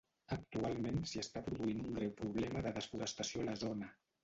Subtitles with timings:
[0.35, 3.95] Actualment s'hi està produint un greu problema de desforestació a la zona.